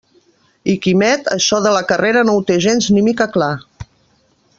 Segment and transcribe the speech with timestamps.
[0.71, 3.51] I Quimet això de la carrera no ho té gens ni mica clar.